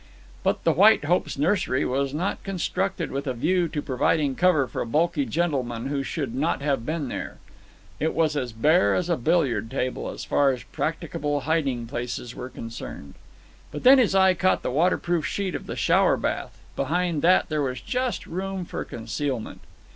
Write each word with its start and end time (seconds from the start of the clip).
But 0.41 0.63
the 0.63 0.71
White 0.71 1.03
Hope's 1.05 1.37
nursery 1.37 1.85
was 1.85 2.11
not 2.11 2.41
constructed 2.43 3.11
with 3.11 3.27
a 3.27 3.35
view 3.35 3.67
to 3.67 3.81
providing 3.83 4.33
cover 4.33 4.65
for 4.65 4.83
bulky 4.83 5.27
gentlemen 5.27 5.89
who 5.89 6.01
should 6.01 6.33
not 6.33 6.63
have 6.63 6.87
been 6.87 7.07
there. 7.07 7.37
It 7.99 8.15
was 8.15 8.35
as 8.35 8.51
bare 8.51 8.95
as 8.95 9.09
a 9.11 9.15
billiard 9.15 9.69
table 9.69 10.09
as 10.09 10.25
far 10.25 10.49
as 10.49 10.63
practicable 10.63 11.41
hiding 11.41 11.85
places 11.85 12.33
were 12.33 12.49
concerned. 12.49 13.13
And 13.71 13.83
then 13.83 13.99
his 13.99 14.15
eye 14.15 14.33
caught 14.33 14.63
the 14.63 14.71
water 14.71 14.97
proof 14.97 15.27
sheet 15.27 15.53
of 15.53 15.67
the 15.67 15.75
shower 15.75 16.17
bath. 16.17 16.59
Behind 16.75 17.21
that 17.21 17.49
there 17.49 17.61
was 17.61 17.79
just 17.79 18.25
room 18.25 18.65
for 18.65 18.83
concealment. 18.83 19.61